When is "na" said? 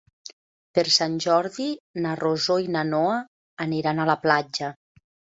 2.05-2.13, 2.75-2.83